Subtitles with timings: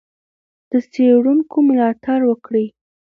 [0.69, 2.65] د څېړونکو ملاتړ وکړئ.